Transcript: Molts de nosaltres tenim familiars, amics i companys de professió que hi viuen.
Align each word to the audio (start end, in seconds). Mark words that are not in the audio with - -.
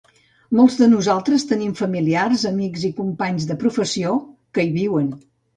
Molts 0.59 0.77
de 0.83 0.87
nosaltres 0.93 1.45
tenim 1.51 1.75
familiars, 1.81 2.45
amics 2.53 2.87
i 2.91 2.93
companys 3.03 3.49
de 3.53 3.59
professió 3.65 4.19
que 4.59 4.67
hi 4.69 4.77
viuen. 4.83 5.17